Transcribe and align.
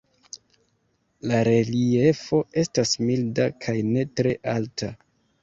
La 1.31 1.41
reliefo 1.47 2.39
estas 2.63 2.95
milda 3.05 3.47
kaj 3.67 3.77
ne 3.93 4.09
tre 4.17 4.35
alta. 4.57 4.93